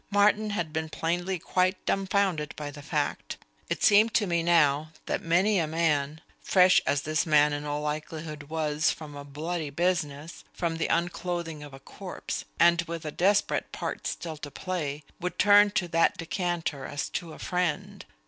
Martin 0.09 0.49
had 0.49 0.73
been 0.73 0.89
plainly 0.89 1.37
quite 1.37 1.85
dumfounded 1.85 2.55
by 2.55 2.71
the 2.71 2.81
fact. 2.81 3.37
It 3.69 3.83
seemed 3.83 4.15
to 4.15 4.25
me 4.25 4.41
now 4.41 4.93
that 5.05 5.21
many 5.21 5.59
a 5.59 5.67
man 5.67 6.21
fresh, 6.41 6.81
as 6.87 7.03
this 7.03 7.27
man 7.27 7.53
in 7.53 7.65
all 7.65 7.81
likelihood 7.81 8.41
was, 8.49 8.89
from 8.89 9.15
a 9.15 9.23
bloody 9.23 9.69
business, 9.69 10.43
from 10.53 10.77
the 10.77 10.87
unclothing 10.87 11.61
of 11.61 11.75
a 11.75 11.79
corpse, 11.79 12.45
and 12.59 12.81
with 12.87 13.05
a 13.05 13.11
desperate 13.11 13.71
part 13.71 14.07
still 14.07 14.37
to 14.37 14.49
play 14.49 15.03
would 15.19 15.37
turn 15.37 15.69
to 15.69 15.87
that 15.89 16.17
decanter 16.17 16.83
as 16.85 17.07
to 17.09 17.33
a 17.33 17.37
friend. 17.37 18.05